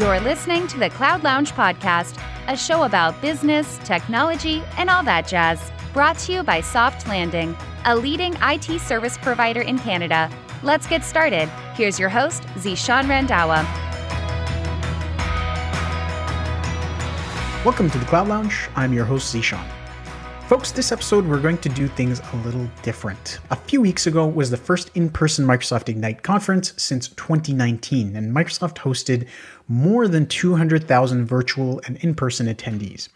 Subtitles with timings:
[0.00, 2.18] You're listening to the Cloud Lounge Podcast,
[2.48, 5.70] a show about business, technology, and all that jazz.
[5.92, 10.30] Brought to you by Soft Landing, a leading IT service provider in Canada.
[10.62, 11.50] Let's get started.
[11.74, 13.62] Here's your host, Zeshan Randhawa.
[17.62, 18.70] Welcome to the Cloud Lounge.
[18.76, 19.62] I'm your host, Zeshan.
[20.50, 23.38] Folks, this episode we're going to do things a little different.
[23.52, 28.34] A few weeks ago was the first in person Microsoft Ignite conference since 2019, and
[28.34, 29.28] Microsoft hosted
[29.68, 33.10] more than 200,000 virtual and in person attendees.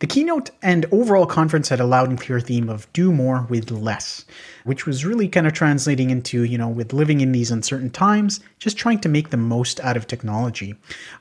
[0.00, 3.70] The keynote and overall conference had a loud and clear theme of do more with
[3.70, 4.24] less,
[4.64, 8.40] which was really kind of translating into, you know, with living in these uncertain times,
[8.58, 10.74] just trying to make the most out of technology.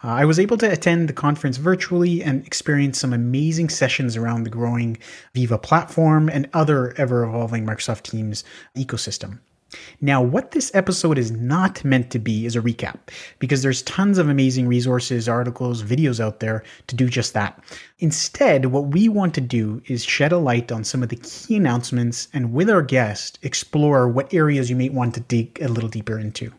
[0.03, 4.43] Uh, I was able to attend the conference virtually and experience some amazing sessions around
[4.43, 4.97] the growing
[5.33, 8.43] Viva platform and other ever evolving Microsoft Teams
[8.75, 9.39] ecosystem.
[10.01, 12.97] Now, what this episode is not meant to be is a recap,
[13.39, 17.61] because there's tons of amazing resources, articles, videos out there to do just that.
[17.99, 21.55] Instead, what we want to do is shed a light on some of the key
[21.55, 25.89] announcements and with our guest, explore what areas you may want to dig a little
[25.89, 26.51] deeper into.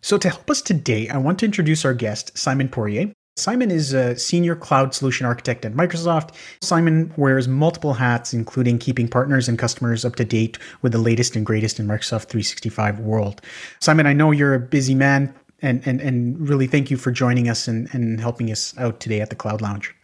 [0.00, 3.12] So, to help us today, I want to introduce our guest, Simon Poirier.
[3.38, 6.34] Simon is a senior cloud solution architect at Microsoft.
[6.62, 11.36] Simon wears multiple hats, including keeping partners and customers up to date with the latest
[11.36, 13.42] and greatest in Microsoft 365 world.
[13.78, 17.46] Simon, I know you're a busy man, and, and, and really thank you for joining
[17.46, 19.94] us and, and helping us out today at the Cloud Lounge.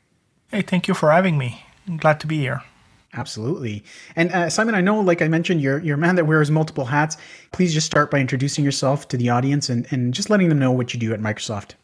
[0.50, 1.64] Hey, thank you for having me.
[1.88, 2.62] I'm glad to be here.
[3.14, 3.82] Absolutely.
[4.14, 6.84] And uh, Simon, I know, like I mentioned, you're, you're a man that wears multiple
[6.84, 7.16] hats.
[7.50, 10.70] Please just start by introducing yourself to the audience and, and just letting them know
[10.70, 11.76] what you do at Microsoft.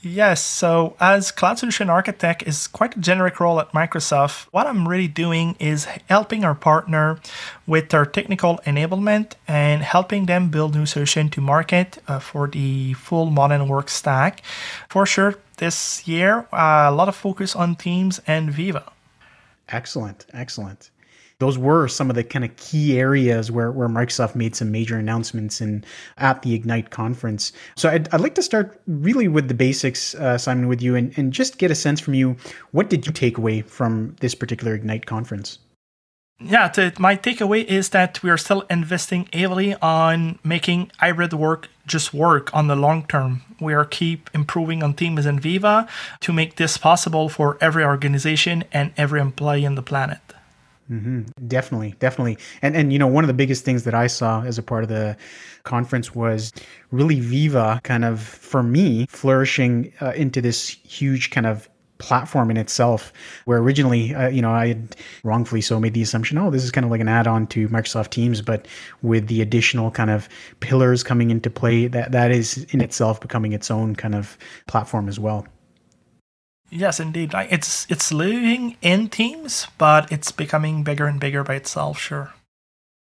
[0.00, 4.46] Yes, so as cloud solution architect is quite a generic role at Microsoft.
[4.52, 7.18] What I'm really doing is helping our partner
[7.66, 12.92] with their technical enablement and helping them build new solution to market uh, for the
[12.92, 14.42] full modern work stack.
[14.88, 18.92] For sure, this year uh, a lot of focus on Teams and Viva.
[19.68, 20.90] Excellent, excellent
[21.40, 24.96] those were some of the kind of key areas where, where Microsoft made some major
[24.96, 25.84] announcements in
[26.16, 27.52] at the Ignite conference.
[27.76, 31.16] So I'd, I'd like to start really with the basics, uh, Simon, with you, and,
[31.16, 32.36] and just get a sense from you.
[32.72, 35.60] What did you take away from this particular Ignite conference?
[36.40, 41.68] Yeah, to, my takeaway is that we are still investing heavily on making hybrid work
[41.84, 43.42] just work on the long term.
[43.60, 45.88] We are keep improving on Teams and Viva
[46.20, 50.20] to make this possible for every organization and every employee on the planet.
[50.90, 51.46] Mm-hmm.
[51.46, 54.56] Definitely, definitely, and and you know one of the biggest things that I saw as
[54.56, 55.16] a part of the
[55.64, 56.50] conference was
[56.90, 61.68] really Viva kind of for me flourishing uh, into this huge kind of
[61.98, 63.12] platform in itself
[63.44, 66.70] where originally uh, you know i had wrongfully so made the assumption oh this is
[66.70, 68.66] kind of like an add-on to microsoft teams but
[69.02, 70.28] with the additional kind of
[70.60, 74.38] pillars coming into play that that is in itself becoming its own kind of
[74.68, 75.44] platform as well
[76.70, 77.32] Yes, indeed.
[77.32, 81.98] Like it's it's living in teams, but it's becoming bigger and bigger by itself.
[81.98, 82.32] Sure.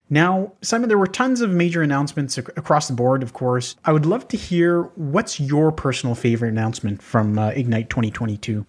[0.08, 3.76] Now, Simon, there were tons of major announcements ac- across the board, of course.
[3.86, 8.68] I would love to hear what's your personal favorite announcement from uh, Ignite 2022.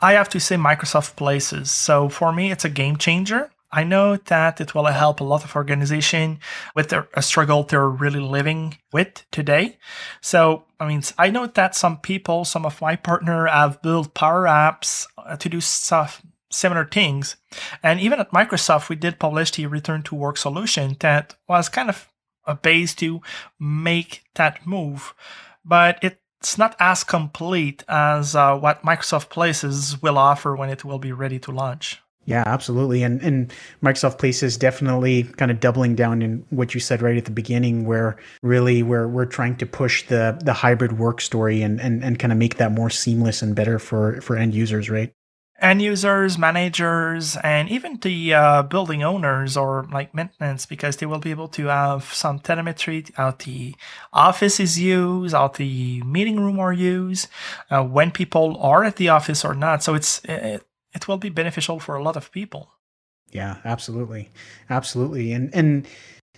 [0.00, 1.70] I have to say Microsoft Places.
[1.70, 3.50] So for me, it's a game changer.
[3.72, 6.40] I know that it will help a lot of organization
[6.76, 9.78] with their, a struggle they're really living with today.
[10.20, 14.44] So, I mean, I know that some people, some of my partner have built Power
[14.44, 17.36] Apps uh, to do stuff similar things.
[17.82, 21.88] And even at Microsoft, we did publish the return to work solution that was kind
[21.88, 22.08] of
[22.44, 23.22] a base to
[23.58, 25.14] make that move.
[25.64, 30.98] But it's not as complete as uh, what Microsoft Places will offer when it will
[30.98, 32.01] be ready to launch.
[32.24, 33.02] Yeah, absolutely.
[33.02, 33.52] And and
[33.82, 37.84] Microsoft Places definitely kind of doubling down in what you said right at the beginning,
[37.84, 42.20] where really we're we're trying to push the the hybrid work story and and, and
[42.20, 45.12] kind of make that more seamless and better for for end users, right?
[45.60, 51.20] End users, managers, and even the uh, building owners or like maintenance, because they will
[51.20, 53.74] be able to have some telemetry how the
[54.12, 57.28] office is used, how the meeting room are used,
[57.70, 59.82] uh, when people are at the office or not.
[59.84, 60.64] So it's it,
[60.94, 62.70] it will be beneficial for a lot of people.
[63.30, 64.30] Yeah, absolutely,
[64.68, 65.86] absolutely, and and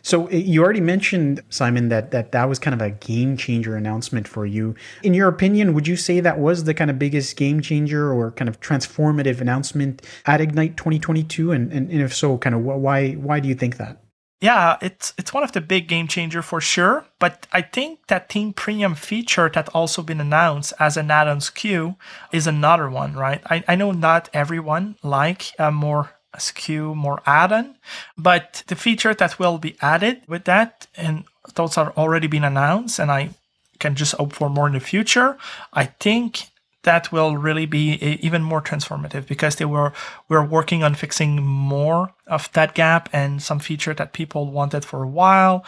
[0.05, 3.75] so eh, you already mentioned Simon that that that was kind of a game changer
[3.75, 4.77] announcement for you.
[5.03, 8.31] In your opinion, would you say that was the kind of biggest game changer or
[8.31, 11.51] kind of transformative announcement at Ignite 2022?
[11.51, 14.04] And and, and if so, kind of why why do you think that?
[14.41, 17.07] Yeah, it's it's one of the big game changer for sure.
[17.19, 21.97] But I think that Team Premium feature that also been announced as an add-on SKU
[22.33, 23.41] is another one, right?
[23.49, 27.77] I, I know not everyone like a more SKU, more add-on,
[28.19, 32.99] but the feature that will be added with that, and those are already been announced,
[32.99, 33.31] and I
[33.79, 35.39] can just hope for more in the future.
[35.73, 36.49] I think
[36.85, 39.93] that will really be even more transformative because they were
[40.29, 45.03] we're working on fixing more of that gap and some feature that people wanted for
[45.03, 45.65] a while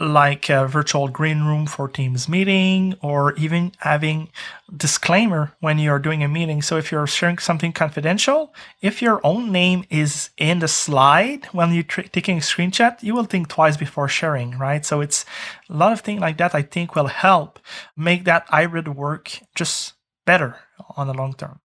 [0.00, 4.30] like a virtual green room for teams meeting or even having
[4.74, 6.62] disclaimer when you're doing a meeting.
[6.62, 11.72] So if you're sharing something confidential if your own name is in the slide when
[11.74, 14.84] you're tr- taking a screenshot you will think twice before sharing right?
[14.86, 15.26] So it's
[15.68, 17.58] a lot of things like that i think will help
[17.96, 19.94] make that hybrid work just
[20.28, 20.56] better
[20.98, 21.58] on the long term.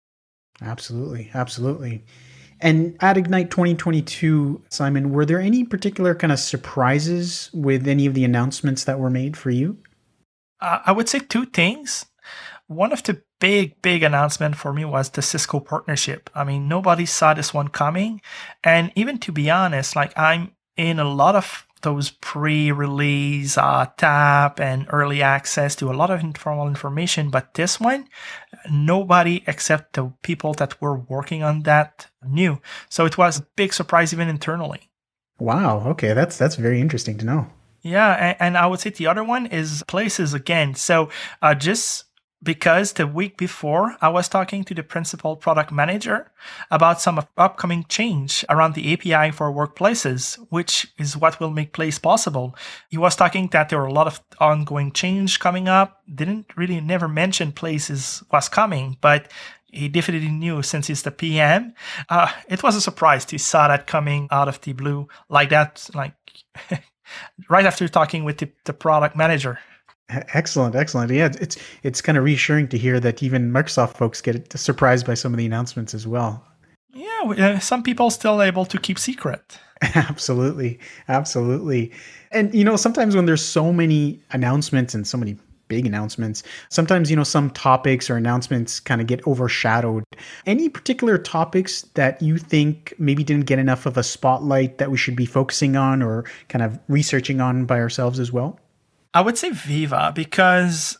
[0.61, 1.29] Absolutely.
[1.33, 2.05] Absolutely.
[2.61, 8.13] And at Ignite 2022, Simon, were there any particular kind of surprises with any of
[8.13, 9.79] the announcements that were made for you?
[10.61, 12.05] Uh, I would say two things.
[12.67, 16.29] One of the big, big announcement for me was the Cisco partnership.
[16.33, 18.21] I mean, nobody saw this one coming.
[18.63, 24.59] And even to be honest, like I'm in a lot of those pre-release uh, tap
[24.59, 28.07] and early access to a lot of informal information but this one
[28.69, 32.59] nobody except the people that were working on that knew
[32.89, 34.89] so it was a big surprise even internally.
[35.39, 35.83] Wow.
[35.87, 36.13] Okay.
[36.13, 37.47] That's that's very interesting to know.
[37.81, 38.13] Yeah.
[38.13, 40.75] And, and i would say the other one is places again.
[40.75, 41.09] So
[41.41, 42.05] uh, just
[42.43, 46.31] because the week before I was talking to the principal product manager
[46.69, 51.97] about some upcoming change around the API for workplaces, which is what will make Place
[51.97, 52.55] possible.
[52.89, 56.01] He was talking that there were a lot of ongoing change coming up.
[56.13, 59.31] Didn't really never mention Places was coming, but
[59.71, 61.73] he definitely knew since he's the PM.
[62.09, 65.89] Uh, it was a surprise to saw that coming out of the blue like that,
[65.95, 66.13] like
[67.49, 69.59] right after talking with the, the product manager.
[70.09, 71.11] Excellent, excellent.
[71.11, 75.13] Yeah, it's it's kind of reassuring to hear that even Microsoft folks get surprised by
[75.13, 76.45] some of the announcements as well.
[76.93, 79.57] Yeah, uh, some people still able to keep secret.
[79.95, 81.91] absolutely, absolutely.
[82.31, 85.37] And you know, sometimes when there's so many announcements and so many
[85.69, 90.03] big announcements, sometimes you know some topics or announcements kind of get overshadowed.
[90.45, 94.97] Any particular topics that you think maybe didn't get enough of a spotlight that we
[94.97, 98.59] should be focusing on or kind of researching on by ourselves as well?
[99.13, 100.97] I would say Viva because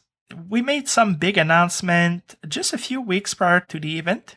[0.50, 4.36] we made some big announcement just a few weeks prior to the event.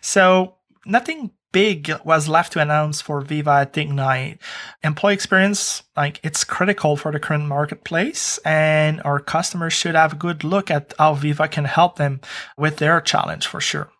[0.00, 4.40] So nothing big was left to announce for Viva at Ignite.
[4.82, 10.16] Employee experience, like it's critical for the current marketplace and our customers should have a
[10.16, 12.20] good look at how Viva can help them
[12.58, 13.90] with their challenge for sure.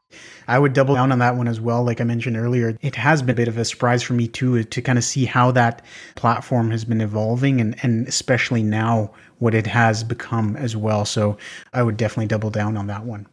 [0.48, 1.82] I would double down on that one as well.
[1.82, 4.62] Like I mentioned earlier, it has been a bit of a surprise for me too
[4.62, 9.54] to kind of see how that platform has been evolving and, and especially now what
[9.54, 11.04] it has become as well.
[11.04, 11.36] So
[11.72, 13.26] I would definitely double down on that one.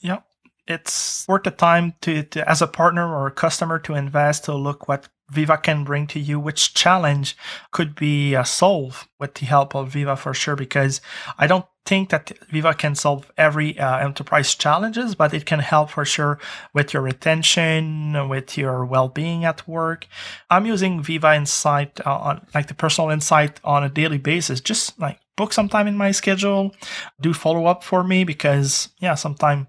[0.00, 0.24] Yep.
[0.66, 4.54] It's worth the time to, to as a partner or a customer to invest to
[4.54, 7.36] look what Viva can bring to you, which challenge
[7.70, 10.56] could be uh, solved with the help of Viva for sure.
[10.56, 11.00] Because
[11.38, 15.90] I don't think that Viva can solve every uh, enterprise challenges, but it can help
[15.90, 16.38] for sure
[16.74, 20.06] with your retention, with your well-being at work.
[20.50, 24.60] I'm using Viva Insight, uh, on, like the personal insight, on a daily basis.
[24.60, 26.74] Just like book some time in my schedule,
[27.20, 29.66] do follow up for me because yeah, sometimes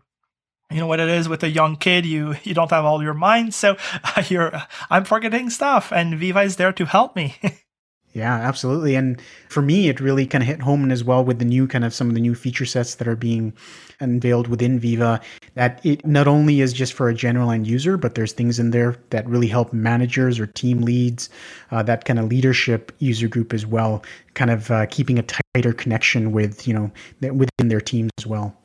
[0.71, 3.13] you know what it is with a young kid you you don't have all your
[3.13, 3.75] mind so
[4.29, 4.51] you're
[4.89, 7.35] i'm forgetting stuff and viva is there to help me
[8.13, 8.95] yeah absolutely.
[8.95, 11.85] And for me it really kind of hit home as well with the new kind
[11.85, 13.53] of some of the new feature sets that are being
[13.99, 15.21] unveiled within viva
[15.53, 18.71] that it not only is just for a general end user but there's things in
[18.71, 21.29] there that really help managers or team leads
[21.71, 25.73] uh, that kind of leadership user group as well kind of uh, keeping a tighter
[25.73, 28.55] connection with you know within their teams as well.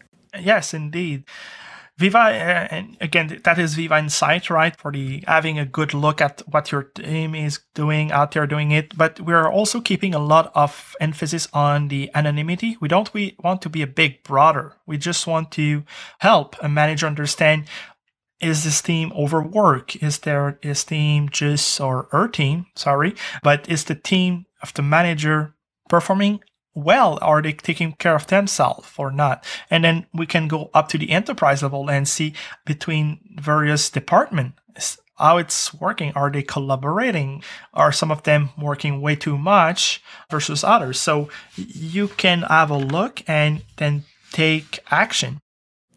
[0.41, 1.25] Yes indeed
[1.99, 4.79] Viva, uh, and again, that is Viva Insight, right?
[4.79, 8.71] For the having a good look at what your team is doing out there doing
[8.71, 8.97] it.
[8.97, 12.77] But we're also keeping a lot of emphasis on the anonymity.
[12.81, 14.75] We don't we want to be a big brother.
[14.87, 15.85] We just want to
[16.19, 17.65] help a manager understand
[18.41, 19.97] is this team overwork?
[20.03, 24.83] Is there is team just or her team, sorry, but is the team of the
[24.83, 25.55] manager
[25.89, 26.41] performing
[26.77, 29.45] well are they taking care of themselves or not?
[29.71, 34.99] And then we can go up to the enterprise level and see between various departments
[35.17, 36.13] how it's working.
[36.15, 37.43] Are they collaborating?
[37.75, 41.01] Are some of them working way too much versus others?
[41.01, 45.41] So you can have a look and then take action.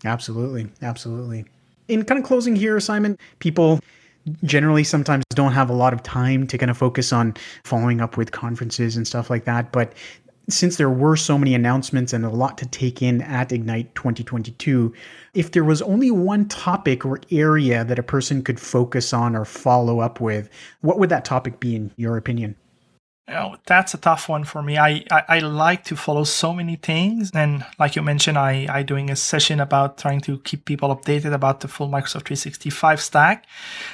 [0.05, 0.69] Absolutely.
[0.81, 1.45] Absolutely.
[1.89, 3.79] In kind of closing here simon people
[4.43, 7.33] generally sometimes don't have a lot of time to kind of focus on
[7.63, 9.93] following up with conferences and stuff like that but
[10.50, 14.94] since there were so many announcements and a lot to take in at Ignite 2022,
[15.34, 19.46] if there was only one topic or area that a person could focus on or
[19.46, 20.50] follow up with,
[20.82, 22.56] what would that topic be in your opinion?
[23.32, 24.77] Oh, that's a tough one for me.
[24.77, 27.29] I, I, I, like to follow so many things.
[27.34, 31.32] And like you mentioned, I, I doing a session about trying to keep people updated
[31.32, 33.46] about the full Microsoft 365 stack.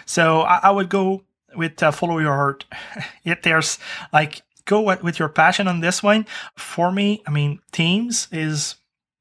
[0.06, 2.66] So I, I would go with uh, follow your heart.
[3.26, 3.78] If there's
[4.14, 6.26] like, go with, your passion on this one.
[6.56, 8.76] For me, I mean, Teams is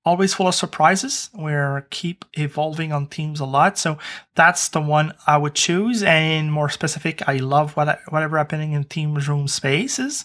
[0.04, 1.30] always full of surprises.
[1.34, 3.98] We're keep evolving on Teams a lot, so
[4.34, 6.02] that's the one I would choose.
[6.02, 10.24] And more specific, I love what whatever happening in Teams room spaces,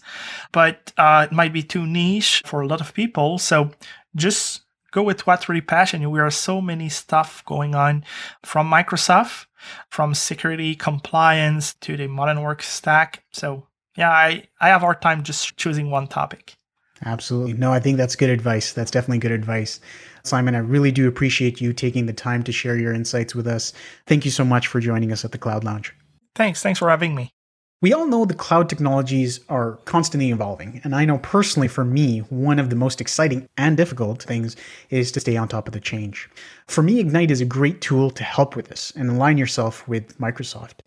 [0.51, 3.37] but uh, it might be too niche for a lot of people.
[3.37, 3.71] So
[4.15, 4.61] just
[4.91, 6.09] go with what really passion.
[6.09, 8.03] We are so many stuff going on
[8.43, 9.45] from Microsoft,
[9.89, 13.23] from security compliance to the modern work stack.
[13.31, 13.67] So
[13.99, 16.55] yeah, I, I have hard time just choosing one topic.
[17.05, 17.53] Absolutely.
[17.53, 18.71] No, I think that's good advice.
[18.71, 19.81] That's definitely good advice.
[20.23, 23.73] Simon, I really do appreciate you taking the time to share your insights with us.
[24.05, 25.93] Thank you so much for joining us at the Cloud Lounge.
[26.33, 26.63] Thanks.
[26.63, 27.33] Thanks for having me.
[27.81, 32.19] We all know the cloud technologies are constantly evolving, and I know personally for me,
[32.27, 34.57] one of the most exciting and difficult things
[34.89, 36.29] is to stay on top of the change.
[36.67, 40.19] For me, Ignite is a great tool to help with this and align yourself with
[40.19, 40.79] Microsoft.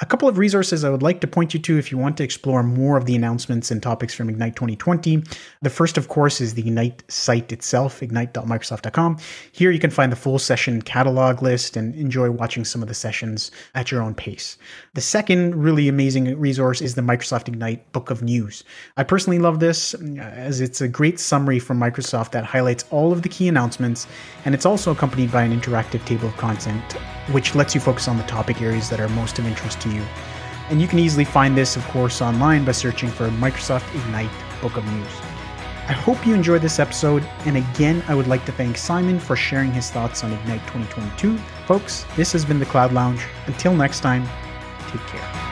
[0.00, 2.22] A couple of resources I would like to point you to if you want to
[2.22, 5.24] explore more of the announcements and topics from Ignite 2020.
[5.60, 9.18] The first, of course, is the Ignite site itself, ignite.microsoft.com.
[9.50, 12.94] Here you can find the full session catalog list and enjoy watching some of the
[12.94, 14.56] sessions at your own pace.
[14.94, 18.62] The second really amazing resource is the Microsoft Ignite Book of News.
[18.96, 23.22] I personally love this as it's a great summary from Microsoft that highlights all of
[23.22, 24.06] the key announcements,
[24.44, 26.96] and it's also accompanied by an interactive table of content
[27.32, 30.02] which lets you focus on the topic areas that are most of interest to you.
[30.70, 34.30] And you can easily find this, of course, online by searching for Microsoft Ignite
[34.60, 35.12] Book of News.
[35.88, 39.36] I hope you enjoyed this episode, and again, I would like to thank Simon for
[39.36, 41.38] sharing his thoughts on Ignite 2022.
[41.66, 43.24] Folks, this has been the Cloud Lounge.
[43.46, 44.28] Until next time,
[44.90, 45.47] take care.